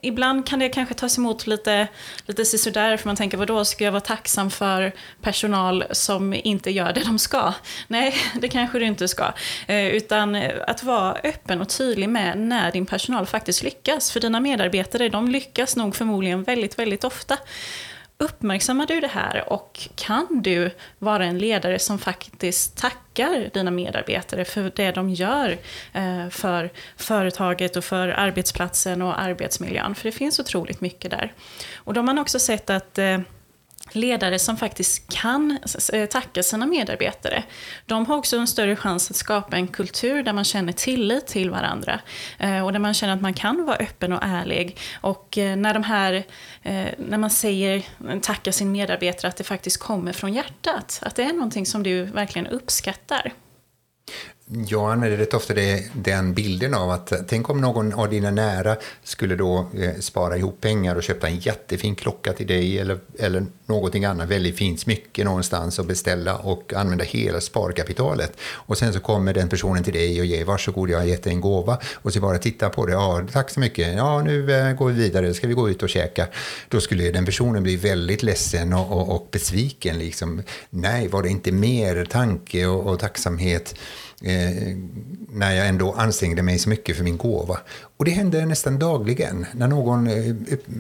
ibland 0.03 0.47
kan 0.47 0.59
det 0.59 0.69
kanske 0.69 0.95
tas 0.95 1.19
emot 1.19 1.47
lite, 1.47 1.89
lite 2.27 2.45
sådär 2.45 2.97
för 2.97 3.09
man 3.09 3.17
tänker 3.17 3.39
vadå, 3.39 3.65
ska 3.65 3.85
jag 3.85 3.93
vara 3.93 4.01
tacksam 4.01 4.51
för 4.51 4.93
personal 5.23 5.85
som 5.91 6.35
inte 6.35 6.71
gör 6.71 6.93
det 6.93 7.05
de 7.05 7.19
ska? 7.19 7.53
Nej, 7.89 8.15
det 8.41 8.49
kanske 8.49 8.79
du 8.79 8.85
inte 8.85 9.09
ska. 9.09 9.33
Eh, 9.67 9.87
utan 9.87 10.35
att 10.67 10.83
vara 10.83 11.17
öppen 11.25 11.61
och 11.61 11.69
tydlig 11.69 12.09
med 12.09 12.39
när 12.39 12.73
din 12.73 12.87
personal 12.87 13.27
faktiskt 13.27 13.63
lyckas. 13.63 14.13
För 14.13 14.21
dina 14.21 14.41
medarbetare, 14.41 15.09
de 15.09 15.29
lyckas 15.29 15.77
nog 15.77 15.97
förmodligen 15.97 16.43
väldigt 16.43 16.68
väldigt, 16.69 16.79
väldigt 16.79 17.05
ofta. 17.05 17.39
Uppmärksammar 18.21 18.87
du 18.87 19.01
det 19.01 19.09
här 19.09 19.53
och 19.53 19.89
kan 19.95 20.43
du 20.43 20.71
vara 20.99 21.25
en 21.25 21.39
ledare 21.39 21.79
som 21.79 21.99
faktiskt 21.99 22.77
tackar 22.77 23.51
dina 23.55 23.71
medarbetare 23.71 24.45
för 24.45 24.73
det 24.77 24.91
de 24.93 25.11
gör 25.11 25.59
eh, 25.93 26.29
för 26.31 26.71
företaget 26.97 27.77
och 27.77 27.85
för 27.85 28.09
arbetsplatsen 28.09 29.03
och 29.03 29.21
arbetsmiljön? 29.21 29.95
För 29.95 30.05
det 30.05 30.13
finns 30.13 30.41
otroligt 30.41 30.81
mycket 30.81 31.11
där. 31.11 31.33
Och 31.85 31.95
då 31.95 32.01
har 32.01 32.07
man 32.07 32.19
också 32.19 32.39
sett 32.39 32.71
att 32.71 32.99
eh, 32.99 33.21
ledare 33.93 34.39
som 34.39 34.57
faktiskt 34.57 35.13
kan 35.13 35.59
eh, 35.93 36.07
tacka 36.07 36.43
sina 36.43 36.67
medarbetare, 36.67 37.43
de 37.87 38.07
har 38.07 38.17
också 38.17 38.37
en 38.37 38.47
större 38.47 38.77
chans 38.77 39.11
att 39.11 39.17
skapa 39.17 39.57
en 39.57 39.69
kultur 39.69 40.23
där 40.23 40.33
man 40.33 40.45
känner 40.45 40.73
tillit 40.73 41.27
till 41.27 41.51
varandra. 41.51 42.01
Eh, 42.39 42.65
och 42.65 42.73
där 42.73 42.79
man 42.79 42.95
känner 42.95 43.15
att 43.15 43.23
man 43.23 43.35
kan 43.35 43.67
vara 43.67 43.77
öppen 43.77 44.13
och 44.13 44.23
ärlig. 44.23 44.79
Och 45.01 45.39
eh, 45.39 45.57
när, 45.57 45.75
de 45.75 45.85
här, 45.85 46.25
när 46.99 47.19
man 47.19 47.31
säger 47.31 47.83
tacka 48.21 48.53
sin 48.53 48.73
medarbetare, 48.73 49.29
att 49.29 49.37
det 49.37 49.45
faktiskt 49.45 49.77
kommer 49.77 50.13
från 50.13 50.33
hjärtat. 50.33 51.01
Att 51.03 51.17
det 51.17 51.23
är 51.23 51.33
någonting 51.33 51.67
som 51.67 51.83
du 51.83 52.03
verkligen 52.03 52.47
uppskattar. 52.47 53.33
Jag 54.51 54.93
använder 54.93 55.17
rätt 55.17 55.35
ofta 55.35 55.55
det, 55.55 55.85
den 55.93 56.35
bilden 56.35 56.75
av 56.75 56.91
att 56.91 57.13
tänk 57.29 57.51
om 57.51 57.61
någon 57.61 57.93
av 57.93 58.11
dina 58.11 58.31
nära 58.31 58.77
skulle 59.03 59.37
då 59.37 59.67
eh, 59.79 60.01
spara 60.01 60.37
ihop 60.37 60.61
pengar 60.61 60.97
och 60.97 61.03
köpa 61.03 61.29
en 61.29 61.39
jättefin 61.39 61.95
klocka 61.95 62.33
till 62.33 62.47
dig 62.47 62.79
eller, 62.79 62.99
eller 63.19 63.47
någonting 63.67 64.05
annat 64.05 64.29
väldigt 64.29 64.57
fint 64.57 64.81
smycke 64.81 65.25
någonstans 65.25 65.79
och 65.79 65.85
beställa 65.85 66.37
och 66.37 66.73
använda 66.75 67.05
hela 67.05 67.41
sparkapitalet. 67.41 68.37
Och 68.41 68.79
sen 68.79 68.93
så 68.93 69.01
kommer 69.01 69.35
den 69.35 69.49
personen 69.49 69.85
till 69.85 69.93
dig 69.93 70.21
och 70.21 70.27
ger 70.27 70.45
varsågod, 70.45 70.91
jag 70.91 70.99
har 70.99 71.05
gett 71.05 71.23
dig 71.23 71.33
en 71.33 71.41
gåva 71.41 71.79
och 71.95 72.13
så 72.13 72.21
bara 72.21 72.39
titta 72.39 72.69
på 72.69 72.87
det, 72.87 72.93
ja 72.93 73.23
tack 73.33 73.51
så 73.51 73.61
mycket, 73.61 73.97
ja 73.97 74.23
nu 74.23 74.53
eh, 74.53 74.73
går 74.73 74.89
vi 74.89 75.03
vidare, 75.03 75.35
ska 75.35 75.47
vi 75.47 75.55
gå 75.55 75.71
ut 75.71 75.83
och 75.83 75.89
käka? 75.89 76.27
Då 76.69 76.81
skulle 76.81 77.11
den 77.11 77.25
personen 77.25 77.63
bli 77.63 77.77
väldigt 77.77 78.23
ledsen 78.23 78.73
och, 78.73 78.93
och, 78.93 79.17
och 79.17 79.29
besviken 79.31 79.99
liksom. 79.99 80.43
Nej, 80.71 81.09
var 81.09 81.23
det 81.23 81.29
inte 81.29 81.53
mer 81.53 82.05
tanke 82.05 82.67
och, 82.67 82.87
och 82.87 82.99
tacksamhet 82.99 83.75
eh, 84.23 84.77
när 85.33 85.55
jag 85.55 85.69
ändå 85.69 85.93
ansträngde 85.93 86.43
mig 86.43 86.59
så 86.59 86.69
mycket 86.69 86.97
för 86.97 87.05
min 87.05 87.17
gåva. 87.17 87.59
Och 87.97 88.05
det 88.05 88.11
händer 88.11 88.47
nästan 88.47 88.79
dagligen 88.79 89.47
när 89.53 89.69
någon 89.69 90.07
eh, 90.07 90.35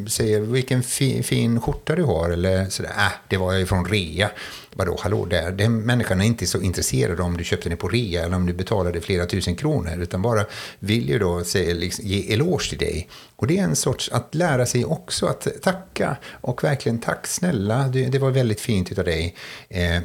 säger 0.06 0.40
vilken 0.40 0.82
fi, 0.82 1.22
fin 1.22 1.60
skjorta 1.60 1.96
du 1.96 2.02
har 2.02 2.30
eller 2.30 2.66
sådär, 2.66 2.90
äh, 2.90 3.12
det 3.28 3.36
var 3.36 3.52
ju 3.52 3.66
från 3.66 3.84
rea. 3.84 4.30
Vadå, 4.74 4.96
hallå 5.00 5.24
där, 5.24 5.50
den 5.50 5.80
människan 5.80 6.20
är 6.20 6.24
inte 6.24 6.46
så 6.46 6.60
intresserad 6.60 7.20
om 7.20 7.36
du 7.36 7.44
köpte 7.44 7.68
den 7.68 7.78
på 7.78 7.88
rea 7.88 8.24
eller 8.24 8.36
om 8.36 8.46
du 8.46 8.52
betalade 8.52 9.00
flera 9.00 9.26
tusen 9.26 9.56
kronor, 9.56 10.02
utan 10.02 10.22
bara 10.22 10.44
vill 10.78 11.08
ju 11.08 11.18
då 11.18 11.44
säga, 11.44 11.74
liksom, 11.74 12.06
ge 12.06 12.32
eloge 12.32 12.68
till 12.68 12.78
dig. 12.78 13.08
Och 13.36 13.46
det 13.46 13.58
är 13.58 13.62
en 13.62 13.76
sorts 13.76 14.10
att 14.12 14.34
lära 14.34 14.66
sig 14.66 14.84
också 14.84 15.26
att 15.26 15.48
tacka 15.62 16.16
och 16.40 16.64
verkligen 16.64 16.98
tack 16.98 17.26
snälla, 17.26 17.88
det, 17.88 18.04
det 18.04 18.18
var 18.18 18.30
väldigt 18.30 18.60
fint 18.60 18.92
utav 18.92 19.04
dig. 19.04 19.34
Eh, 19.68 20.02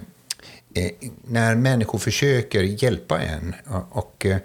Eh, 0.74 0.92
när 1.24 1.56
människor 1.56 2.00
försöker 2.00 2.64
hjälpa 2.64 3.22
en 3.22 3.56
och, 3.90 4.26
eh, 4.26 4.38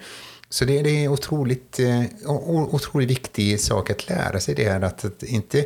så 0.49 0.65
det, 0.65 0.81
det, 0.81 1.03
är 1.05 1.07
otroligt, 1.07 1.79
eh, 1.79 2.03
otroligt 2.25 3.09
viktig 3.09 3.59
sak 3.59 3.89
att 3.89 4.09
lära 4.09 4.39
sig 4.39 4.55
det 4.55 4.69
här 4.69 4.81
att, 4.81 5.05
att 5.05 5.23
inte, 5.23 5.65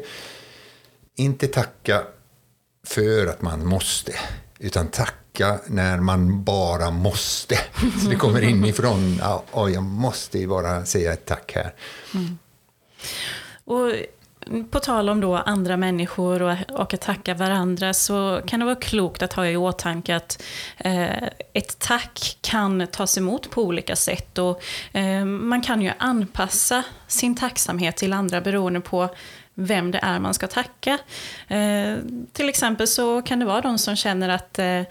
inte 1.16 1.48
tacka 1.48 2.04
för 2.84 3.28
att 3.28 3.42
man 3.42 3.66
måste, 3.66 4.14
utan 4.60 4.88
tacka 4.88 5.60
när 5.68 5.98
man 5.98 6.44
bara 6.44 6.92
måste. 6.92 7.56
Så 8.04 8.10
det 8.10 8.16
kommer 8.16 8.42
inifrån, 8.42 9.18
ja, 9.20 9.70
jag 9.70 9.84
måste 9.84 10.40
ju 10.40 10.48
bara 10.48 10.86
säga 10.86 11.14
ett 11.14 11.26
tack 11.26 11.52
här. 11.56 11.74
Mm. 12.14 12.38
Och 13.66 13.92
på 14.72 14.80
tal 14.80 15.10
om 15.10 15.22
då 15.22 15.36
andra 15.36 15.78
människor 15.78 16.42
och, 16.42 16.56
och 16.72 16.94
att 16.94 17.02
tacka 17.02 17.34
varandra 17.34 17.94
så 17.94 18.42
kan 18.48 18.60
det 18.60 18.66
vara 18.66 18.76
klokt 18.76 19.22
att 19.22 19.34
ha 19.34 19.48
i 19.48 19.58
åtanke 19.58 20.16
att 20.16 20.44
eh, 20.78 21.24
ett 21.54 21.80
tack 21.80 22.38
kan 22.42 22.88
tas 22.88 23.18
emot 23.18 23.50
på 23.50 23.64
olika 23.64 23.96
sätt 23.96 24.38
och 24.38 24.64
eh, 24.92 25.26
man 25.26 25.62
kan 25.62 25.82
ju 25.82 25.92
anpassa 25.98 26.84
sin 27.08 27.36
tacksamhet 27.36 27.98
till 27.98 28.14
andra 28.14 28.42
beroende 28.42 28.82
på 28.82 29.10
vem 29.54 29.92
det 29.92 30.00
är 30.02 30.20
man 30.20 30.34
ska 30.34 30.48
tacka. 30.48 31.00
Eh, 31.48 31.98
till 32.34 32.50
exempel 32.50 32.88
så 32.88 33.22
kan 33.22 33.40
det 33.40 33.46
vara 33.46 33.62
de 33.62 33.78
som 33.78 33.96
känner 33.96 34.30
att 34.30 34.60
eh, 34.60 34.82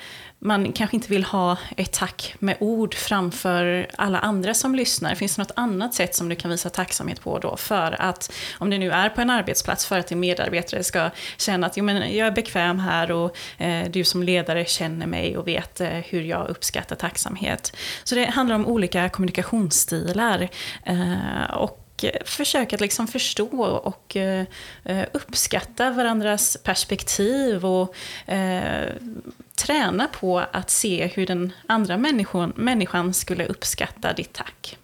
man 0.45 0.73
kanske 0.73 0.97
inte 0.97 1.09
vill 1.09 1.25
ha 1.25 1.57
ett 1.77 1.93
tack 1.93 2.35
med 2.39 2.57
ord 2.61 2.95
framför 2.95 3.87
alla 3.97 4.19
andra 4.19 4.55
som 4.55 4.75
lyssnar. 4.75 5.15
Finns 5.15 5.37
det 5.37 5.43
något 5.43 5.53
annat 5.57 5.95
sätt 5.95 6.15
som 6.15 6.29
du 6.29 6.37
kan 6.37 6.51
visa 6.51 6.71
tacksamhet 6.71 7.21
på 7.21 7.39
då? 7.39 7.57
För 7.57 7.97
att, 7.99 8.33
om 8.59 8.71
det 8.71 8.79
nu 8.79 8.91
är 8.91 9.09
på 9.09 9.21
en 9.21 9.31
arbetsplats, 9.31 9.87
för 9.87 9.99
att 9.99 10.07
din 10.07 10.21
medarbetare 10.21 10.85
ska 10.85 11.11
känna 11.37 11.67
att 11.67 11.77
jo, 11.77 11.85
men 11.85 12.17
jag 12.17 12.27
är 12.27 12.31
bekväm 12.31 12.79
här 12.79 13.13
och 13.13 13.37
eh, 13.59 13.91
du 13.91 14.05
som 14.05 14.23
ledare 14.23 14.65
känner 14.65 15.07
mig 15.07 15.37
och 15.37 15.49
vet 15.49 15.81
eh, 15.81 15.89
hur 15.89 16.23
jag 16.23 16.49
uppskattar 16.49 16.97
tacksamhet. 16.97 17.77
Så 18.05 18.15
det 18.15 18.25
handlar 18.25 18.57
om 18.57 18.67
olika 18.67 19.09
kommunikationsstilar. 19.09 20.49
Eh, 20.87 21.51
och 21.55 21.79
försök 22.25 22.73
att 22.73 22.81
liksom 22.81 23.09
förstå 23.09 23.63
och 23.65 24.17
eh, 24.17 24.45
uppskatta 25.13 25.91
varandras 25.91 26.57
perspektiv 26.65 27.67
och 27.67 27.95
eh, 28.27 28.89
träna 29.55 30.09
på 30.09 30.39
att 30.53 30.71
se 30.71 31.07
hur 31.15 31.27
den 31.27 31.53
andra 31.67 31.97
människan, 31.97 32.53
människan 32.57 33.15
skulle 33.15 33.47
uppskatta 33.47 34.13
ditt 34.13 34.33
tack 34.33 34.79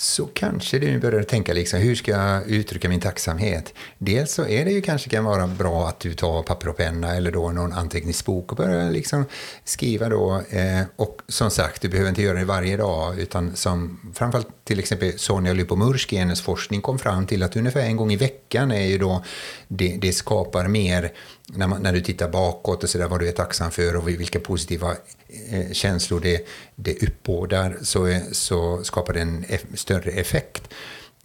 så 0.00 0.26
kanske 0.26 0.78
du 0.78 0.98
börjar 0.98 1.22
tänka 1.22 1.52
liksom, 1.52 1.80
hur 1.80 1.94
ska 1.94 2.10
jag 2.10 2.48
uttrycka 2.48 2.88
min 2.88 3.00
tacksamhet? 3.00 3.74
Dels 3.98 4.32
så 4.32 4.46
är 4.46 4.64
det 4.64 4.70
ju 4.70 4.82
kanske 4.82 5.10
kan 5.10 5.24
vara 5.24 5.46
bra 5.46 5.88
att 5.88 6.00
du 6.00 6.14
tar 6.14 6.42
papper 6.42 6.68
och 6.68 6.76
penna 6.76 7.16
eller 7.16 7.32
då 7.32 7.52
någon 7.52 7.72
anteckningsbok 7.72 8.50
och 8.50 8.56
börjar 8.56 8.90
liksom 8.90 9.24
skriva 9.64 10.08
då. 10.08 10.42
Eh, 10.50 10.82
och 10.96 11.22
som 11.28 11.50
sagt, 11.50 11.82
du 11.82 11.88
behöver 11.88 12.08
inte 12.08 12.22
göra 12.22 12.38
det 12.38 12.44
varje 12.44 12.76
dag, 12.76 13.18
utan 13.18 13.56
som 13.56 14.00
framförallt 14.14 14.64
till 14.64 14.78
exempel 14.78 15.18
Sonja 15.18 15.52
Lypomurski 15.52 16.16
i 16.16 16.18
hennes 16.18 16.42
forskning 16.42 16.80
kom 16.80 16.98
fram 16.98 17.26
till 17.26 17.42
att 17.42 17.56
ungefär 17.56 17.80
en 17.80 17.96
gång 17.96 18.12
i 18.12 18.16
veckan 18.16 18.72
är 18.72 18.86
ju 18.86 18.98
då 18.98 19.24
det, 19.68 19.98
det 20.00 20.12
skapar 20.12 20.68
mer 20.68 21.12
när, 21.56 21.66
man, 21.66 21.82
när 21.82 21.92
du 21.92 22.00
tittar 22.00 22.28
bakåt 22.28 22.84
och 22.84 22.90
så 22.90 22.98
där, 22.98 23.08
vad 23.08 23.20
du 23.20 23.28
är 23.28 23.32
tacksam 23.32 23.70
för 23.70 23.96
och 23.96 24.08
vilka 24.08 24.40
positiva 24.40 24.90
eh, 25.50 25.72
känslor 25.72 26.20
det, 26.20 26.46
det 26.74 27.02
uppbådar 27.02 27.76
så, 27.82 28.18
så 28.32 28.84
skapar 28.84 29.12
det 29.12 29.20
en 29.20 29.44
större 29.74 30.10
effekt. 30.10 30.62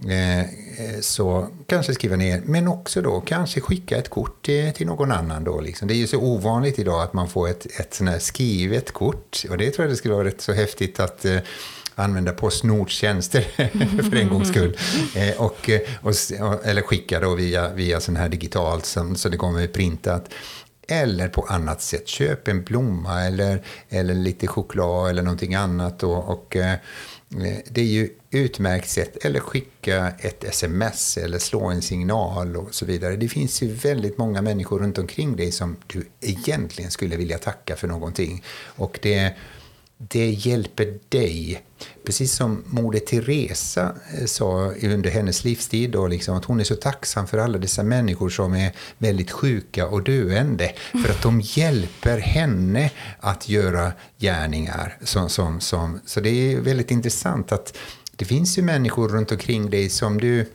Eh, 0.03 0.39
eh, 0.39 0.99
så 1.01 1.47
kanske 1.67 1.93
skriva 1.93 2.15
ner, 2.15 2.41
men 2.45 2.67
också 2.67 3.01
då 3.01 3.21
kanske 3.21 3.61
skicka 3.61 3.97
ett 3.97 4.09
kort 4.09 4.45
till, 4.45 4.73
till 4.73 4.87
någon 4.87 5.11
annan. 5.11 5.43
Då, 5.43 5.61
liksom. 5.61 5.87
Det 5.87 5.93
är 5.93 5.97
ju 5.97 6.07
så 6.07 6.19
ovanligt 6.19 6.79
idag 6.79 7.03
att 7.03 7.13
man 7.13 7.29
får 7.29 7.49
ett, 7.49 7.79
ett 7.79 7.93
sånt 7.93 8.09
här 8.09 8.19
skrivet 8.19 8.91
kort 8.91 9.43
och 9.49 9.57
det 9.57 9.71
tror 9.71 9.85
jag 9.85 9.91
det 9.93 9.97
skulle 9.97 10.13
vara 10.13 10.27
rätt 10.27 10.41
så 10.41 10.53
häftigt 10.53 10.99
att 10.99 11.25
eh, 11.25 11.37
använda 11.95 12.31
Postnords 12.31 12.95
tjänster 12.95 13.41
för 14.09 14.15
en 14.15 14.29
gångs 14.29 14.47
skull. 14.47 14.77
Eh, 15.15 15.41
och, 15.41 15.69
eh, 15.69 15.81
och, 16.01 16.13
eller 16.65 16.81
skicka 16.81 17.19
då 17.19 17.35
via, 17.35 17.73
via 17.73 17.99
sån 17.99 18.15
här 18.15 18.29
digitalt 18.29 18.85
så, 18.85 19.15
så 19.15 19.29
det 19.29 19.37
kommer 19.37 19.67
printat. 19.67 20.29
Eller 20.87 21.27
på 21.27 21.41
annat 21.41 21.81
sätt, 21.81 22.07
köp 22.07 22.47
en 22.47 22.63
blomma 22.63 23.21
eller, 23.21 23.63
eller 23.89 24.13
lite 24.13 24.47
choklad 24.47 25.09
eller 25.09 25.23
någonting 25.23 25.55
annat. 25.55 25.99
Då, 25.99 26.11
och 26.11 26.55
eh, 26.55 26.75
det 27.69 27.81
är 27.81 27.85
ju 27.85 28.09
utmärkt 28.31 28.89
sätt. 28.89 29.25
Eller 29.25 29.39
skicka 29.39 30.11
ett 30.19 30.43
sms 30.43 31.17
eller 31.17 31.39
slå 31.39 31.65
en 31.65 31.81
signal 31.81 32.57
och 32.57 32.75
så 32.75 32.85
vidare. 32.85 33.15
Det 33.15 33.29
finns 33.29 33.61
ju 33.61 33.73
väldigt 33.73 34.17
många 34.17 34.41
människor 34.41 34.79
runt 34.79 34.97
omkring 34.97 35.35
dig 35.35 35.51
som 35.51 35.75
du 35.87 36.07
egentligen 36.21 36.91
skulle 36.91 37.15
vilja 37.15 37.37
tacka 37.37 37.75
för 37.75 37.87
någonting. 37.87 38.43
Och 38.75 38.99
det 39.01 39.33
det 39.97 40.29
hjälper 40.29 40.99
dig. 41.09 41.63
Precis 42.05 42.33
som 42.33 42.63
Moder 42.65 42.99
Teresa 42.99 43.95
eh, 44.19 44.25
sa 44.25 44.73
under 44.83 45.09
hennes 45.09 45.43
livstid, 45.43 45.91
då, 45.91 46.07
liksom, 46.07 46.37
att 46.37 46.45
hon 46.45 46.59
är 46.59 46.63
så 46.63 46.75
tacksam 46.75 47.27
för 47.27 47.37
alla 47.37 47.57
dessa 47.57 47.83
människor 47.83 48.29
som 48.29 48.53
är 48.53 48.75
väldigt 48.97 49.31
sjuka 49.31 49.87
och 49.87 50.03
döende, 50.03 50.73
för 50.91 51.11
att 51.11 51.21
de 51.21 51.41
hjälper 51.41 52.17
henne 52.17 52.91
att 53.19 53.49
göra 53.49 53.91
gärningar. 54.17 54.97
Som, 55.03 55.29
som, 55.29 55.59
som. 55.59 55.99
Så 56.05 56.19
det 56.19 56.29
är 56.29 56.59
väldigt 56.59 56.91
intressant 56.91 57.51
att 57.51 57.77
det 58.15 58.25
finns 58.25 58.57
ju 58.57 58.61
människor 58.61 59.09
runt 59.09 59.31
omkring 59.31 59.69
dig 59.69 59.89
som 59.89 60.21
du 60.21 60.45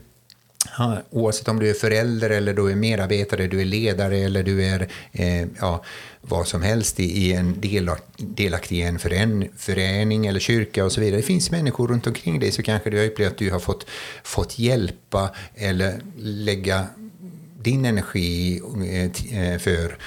oavsett 1.09 1.47
om 1.47 1.59
du 1.59 1.69
är 1.69 1.73
förälder 1.73 2.29
eller 2.29 2.53
du 2.53 2.71
är 2.71 2.75
medarbetare, 2.75 3.47
du 3.47 3.61
är 3.61 3.65
ledare 3.65 4.17
eller 4.17 4.43
du 4.43 4.63
är 4.63 4.87
eh, 5.11 5.47
ja, 5.59 5.83
vad 6.21 6.47
som 6.47 6.61
helst 6.61 6.99
i, 6.99 7.03
i 7.03 7.33
en 7.33 7.61
del, 7.61 7.89
delaktig 8.17 8.77
i 8.77 8.81
en 8.81 8.99
fören, 8.99 9.47
förening 9.57 10.25
eller 10.25 10.39
kyrka 10.39 10.85
och 10.85 10.91
så 10.91 11.01
vidare. 11.01 11.17
Det 11.17 11.25
finns 11.25 11.51
människor 11.51 11.87
runt 11.87 12.07
omkring 12.07 12.39
dig 12.39 12.51
så 12.51 12.63
kanske 12.63 12.89
du 12.89 12.97
har 12.97 13.05
upplevt 13.05 13.31
att 13.31 13.37
du 13.37 13.51
har 13.51 13.59
fått, 13.59 13.85
fått 14.23 14.59
hjälpa 14.59 15.29
eller 15.55 16.01
lägga 16.17 16.87
din 17.61 17.85
energi 17.85 18.61
eh, 18.85 19.39
eh, 19.39 19.59
för. 19.59 19.97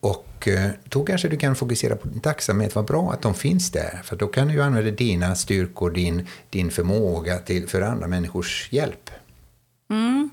Och 0.00 0.48
eh, 0.48 0.70
då 0.84 1.04
kanske 1.04 1.28
du 1.28 1.36
kan 1.36 1.56
fokusera 1.56 1.96
på 1.96 2.08
din 2.08 2.20
tacksamhet. 2.20 2.74
Vad 2.74 2.84
bra 2.84 3.12
att 3.12 3.22
de 3.22 3.34
finns 3.34 3.70
där. 3.70 4.00
För 4.04 4.16
då 4.16 4.26
kan 4.26 4.48
du 4.48 4.62
använda 4.62 4.90
dina 4.90 5.34
styrkor, 5.34 5.90
din, 5.90 6.26
din 6.50 6.70
förmåga 6.70 7.38
till, 7.38 7.68
för 7.68 7.80
andra 7.80 8.06
människors 8.06 8.68
hjälp. 8.70 9.10
Mm. 9.88 10.30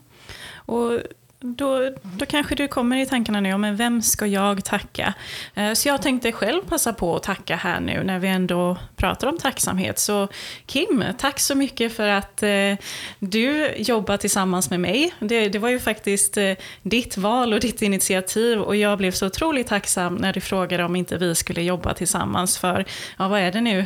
Och 0.56 1.00
då, 1.44 1.90
då 2.18 2.26
kanske 2.26 2.56
du 2.56 2.68
kommer 2.68 2.98
i 2.98 3.06
tankarna 3.06 3.40
nu, 3.40 3.58
men 3.58 3.76
vem 3.76 4.02
ska 4.02 4.28
jag 4.28 4.66
tacka? 4.66 5.14
Eh, 5.56 5.74
så 5.74 5.88
jag 5.88 6.02
tänkte 6.02 6.32
själv 6.32 6.62
passa 6.62 6.94
på 6.94 7.16
att 7.16 7.24
tacka 7.24 7.56
här 7.56 7.80
nu 7.80 8.04
när 8.04 8.20
vi 8.20 8.28
ändå 8.28 8.78
pratar 8.96 9.28
om 9.28 9.38
tacksamhet. 9.38 10.00
Så 10.00 10.28
Kim, 10.66 11.04
tack 11.18 11.40
så 11.40 11.56
mycket 11.56 11.96
för 11.96 12.08
att 12.08 12.44
eh, 12.44 12.74
du 13.20 13.74
jobbar 13.78 14.18
tillsammans 14.18 14.70
med 14.70 14.80
mig. 14.80 15.14
Det, 15.20 15.50
det 15.50 15.60
var 15.60 15.70
ju 15.70 15.80
faktiskt 15.80 16.38
eh, 16.38 16.54
ditt 16.82 17.18
val 17.18 17.54
och 17.54 17.60
ditt 17.60 17.82
initiativ 17.82 18.60
och 18.60 18.76
jag 18.76 18.98
blev 18.98 19.12
så 19.12 19.28
otroligt 19.28 19.68
tacksam 19.68 20.16
när 20.16 20.34
du 20.34 20.42
frågade 20.42 20.84
om 20.84 20.96
inte 20.96 21.18
vi 21.18 21.36
skulle 21.36 21.62
jobba 21.62 21.94
tillsammans 21.94 22.58
för, 22.58 22.86
ja 23.18 23.28
vad 23.28 23.40
är 23.40 23.52
det 23.52 23.62
nu, 23.62 23.86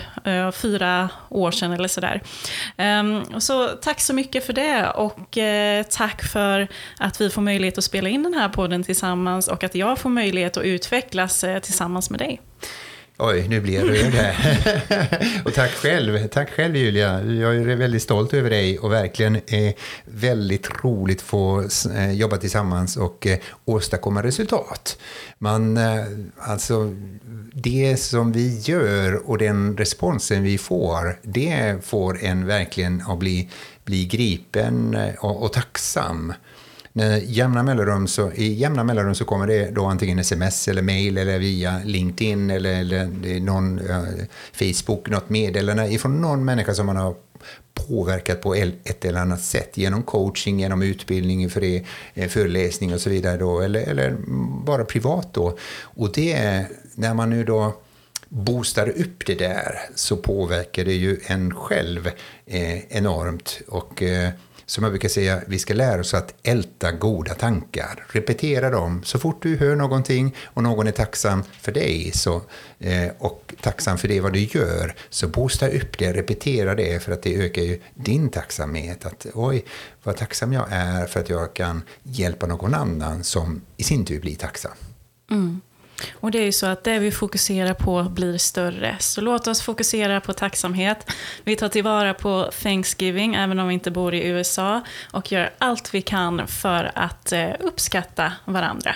fyra 0.53 1.09
år 1.29 1.51
sedan 1.51 1.71
eller 1.71 1.87
sådär. 1.87 2.21
Ehm, 2.77 3.39
så 3.39 3.67
tack 3.67 4.01
så 4.01 4.13
mycket 4.13 4.45
för 4.45 4.53
det 4.53 4.89
och 4.89 5.37
tack 5.89 6.23
för 6.23 6.67
att 6.97 7.21
vi 7.21 7.29
får 7.29 7.46
möjlighet 7.47 7.77
att 7.77 7.83
spela 7.83 8.09
in 8.09 8.23
den 8.23 8.33
här 8.33 8.49
podden 8.49 8.83
tillsammans 8.83 9.47
och 9.47 9.63
att 9.63 9.75
jag 9.75 9.99
får 9.99 10.09
möjlighet 10.09 10.57
att 10.57 10.63
utvecklas 10.63 11.43
eh, 11.43 11.59
tillsammans 11.59 12.09
med 12.09 12.19
dig. 12.19 12.41
Oj, 13.19 13.47
nu 13.47 13.61
blir 13.61 13.73
jag 13.73 13.89
röd 13.89 14.13
här. 14.13 15.41
och 15.45 15.53
tack 15.53 15.71
själv, 15.71 16.27
tack 16.27 16.49
själv 16.49 16.75
Julia. 16.75 17.23
Jag 17.23 17.55
är 17.55 17.75
väldigt 17.75 18.01
stolt 18.01 18.33
över 18.33 18.49
dig 18.49 18.79
och 18.79 18.91
verkligen 18.91 19.35
eh, 19.35 19.73
väldigt 20.05 20.83
roligt 20.83 21.17
att 21.17 21.23
få 21.23 21.67
eh, 21.95 22.11
jobba 22.11 22.37
tillsammans 22.37 22.97
och 22.97 23.27
eh, 23.27 23.37
åstadkomma 23.65 24.23
resultat. 24.23 24.97
Man, 25.37 25.77
eh, 25.77 26.03
alltså, 26.37 26.95
det 27.53 27.97
som 27.97 28.31
vi 28.31 28.59
gör 28.59 29.29
och 29.29 29.37
den 29.37 29.77
responsen 29.77 30.43
vi 30.43 30.57
får, 30.57 31.19
det 31.23 31.85
får 31.85 32.23
en 32.23 32.45
verkligen 32.45 33.03
att 33.07 33.19
bli, 33.19 33.49
bli 33.85 34.05
gripen 34.05 34.97
och, 35.19 35.43
och 35.43 35.53
tacksam 35.53 36.33
jämna 37.25 37.63
mellanrum 37.63 38.07
så, 38.07 38.31
I 38.31 38.53
jämna 38.53 38.83
mellanrum 38.83 39.15
så 39.15 39.25
kommer 39.25 39.47
det 39.47 39.71
då 39.71 39.85
antingen 39.85 40.19
sms 40.19 40.67
eller 40.67 40.81
mail 40.81 41.17
eller 41.17 41.39
via 41.39 41.81
LinkedIn 41.85 42.49
eller, 42.49 42.79
eller 42.79 43.39
någon 43.39 43.79
eh, 43.79 44.03
Facebook, 44.53 45.09
något 45.09 45.29
meddelande 45.29 45.87
ifrån 45.87 46.21
någon 46.21 46.45
människa 46.45 46.73
som 46.73 46.85
man 46.85 46.97
har 46.97 47.15
påverkat 47.73 48.41
på 48.41 48.55
ett 48.55 49.05
eller 49.05 49.19
annat 49.19 49.41
sätt 49.41 49.77
genom 49.77 50.03
coaching, 50.03 50.59
genom 50.59 50.81
utbildning 50.81 51.49
för 51.49 51.61
det, 51.61 51.83
eh, 52.13 52.29
föreläsning 52.29 52.93
och 52.93 53.01
så 53.01 53.09
vidare 53.09 53.37
då, 53.37 53.59
eller, 53.59 53.81
eller 53.81 54.15
bara 54.65 54.85
privat 54.85 55.33
då. 55.33 55.57
Och 55.81 56.11
det 56.13 56.33
är 56.33 56.67
när 56.95 57.13
man 57.13 57.29
nu 57.29 57.43
då 57.43 57.73
boostar 58.29 58.89
upp 58.89 59.25
det 59.25 59.35
där 59.35 59.79
så 59.95 60.17
påverkar 60.17 60.85
det 60.85 60.93
ju 60.93 61.19
en 61.25 61.55
själv 61.55 62.07
eh, 62.45 62.97
enormt. 62.97 63.61
Och 63.67 64.03
eh, 64.03 64.29
som 64.67 64.83
jag 64.83 64.91
brukar 64.91 65.09
säga, 65.09 65.41
vi 65.47 65.59
ska 65.59 65.73
lära 65.73 66.01
oss 66.01 66.13
att 66.13 66.33
älta 66.43 66.91
goda 66.91 67.33
tankar. 67.33 68.05
Repetera 68.07 68.69
dem. 68.69 69.01
Så 69.03 69.19
fort 69.19 69.43
du 69.43 69.57
hör 69.57 69.75
någonting 69.75 70.35
och 70.43 70.63
någon 70.63 70.87
är 70.87 70.91
tacksam 70.91 71.43
för 71.61 71.71
dig 71.71 72.11
så, 72.13 72.41
eh, 72.79 73.09
och 73.17 73.53
tacksam 73.61 73.97
för 73.97 74.07
det 74.07 74.21
vad 74.21 74.33
du 74.33 74.39
gör, 74.39 74.95
så 75.09 75.27
boosta 75.27 75.67
upp 75.67 75.97
det, 75.97 76.13
repetera 76.13 76.75
det 76.75 77.03
för 77.03 77.11
att 77.11 77.23
det 77.23 77.35
ökar 77.35 77.61
ju 77.61 77.81
din 77.95 78.29
tacksamhet. 78.29 79.05
Att 79.05 79.25
oj, 79.33 79.65
vad 80.03 80.17
tacksam 80.17 80.53
jag 80.53 80.67
är 80.69 81.05
för 81.05 81.19
att 81.19 81.29
jag 81.29 81.53
kan 81.53 81.81
hjälpa 82.03 82.47
någon 82.47 82.73
annan 82.73 83.23
som 83.23 83.61
i 83.77 83.83
sin 83.83 84.05
tur 84.05 84.19
blir 84.19 84.35
tacksam. 84.35 84.71
Mm. 85.31 85.61
Och 86.13 86.31
det 86.31 86.39
är 86.39 86.45
ju 86.45 86.51
så 86.51 86.65
att 86.65 86.83
det 86.83 86.99
vi 86.99 87.11
fokuserar 87.11 87.73
på 87.73 88.03
blir 88.03 88.37
större. 88.37 88.95
Så 88.99 89.21
låt 89.21 89.47
oss 89.47 89.61
fokusera 89.61 90.21
på 90.21 90.33
tacksamhet. 90.33 91.11
Vi 91.43 91.55
tar 91.55 91.69
tillvara 91.69 92.13
på 92.13 92.51
Thanksgiving, 92.63 93.35
även 93.35 93.59
om 93.59 93.67
vi 93.67 93.73
inte 93.73 93.91
bor 93.91 94.13
i 94.13 94.27
USA. 94.27 94.81
Och 95.11 95.31
gör 95.31 95.49
allt 95.57 95.93
vi 95.93 96.01
kan 96.01 96.47
för 96.47 96.91
att 96.95 97.31
eh, 97.31 97.49
uppskatta 97.59 98.33
varandra. 98.45 98.95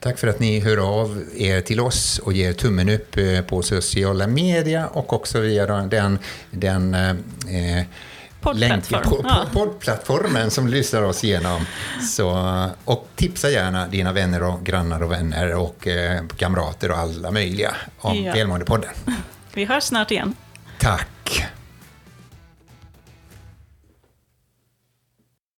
Tack 0.00 0.18
för 0.18 0.26
att 0.26 0.40
ni 0.40 0.60
hör 0.60 0.76
av 0.76 1.24
er 1.36 1.60
till 1.60 1.80
oss 1.80 2.18
och 2.18 2.32
ger 2.32 2.52
tummen 2.52 2.88
upp 2.88 3.16
eh, 3.16 3.40
på 3.40 3.62
sociala 3.62 4.26
medier 4.26 4.86
och 4.92 5.12
också 5.12 5.40
via 5.40 5.66
den, 5.66 6.18
den 6.50 6.94
eh, 6.94 7.84
Poddplattform. 8.40 9.02
Länk, 9.12 9.26
ja. 9.28 9.46
poddplattformen 9.52 10.50
som 10.50 10.68
lyssnar 10.68 11.02
oss 11.02 11.24
igenom. 11.24 11.66
Så, 12.10 12.30
och 12.84 13.08
tipsa 13.16 13.50
gärna 13.50 13.86
dina 13.86 14.12
vänner 14.12 14.42
och 14.42 14.64
grannar 14.64 15.02
och 15.02 15.12
vänner 15.12 15.54
och 15.54 15.86
eh, 15.86 16.22
kamrater 16.36 16.90
och 16.90 16.98
alla 16.98 17.30
möjliga 17.30 17.74
om 17.98 18.24
ja. 18.24 18.32
Välmåendepodden. 18.32 18.90
Vi 19.54 19.64
hörs 19.64 19.84
snart 19.84 20.10
igen. 20.10 20.34
Tack. 20.78 21.48